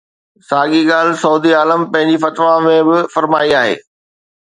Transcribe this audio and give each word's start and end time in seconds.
ساڳي 0.49 0.81
ڳالهه 0.91 1.21
سعودي 1.23 1.51
عالم 1.59 1.81
پنهنجي 1.93 2.17
فتويٰ 2.25 2.55
۾ 2.69 2.75
به 2.87 2.99
فرمائي 3.13 3.51
آهي. 3.63 3.75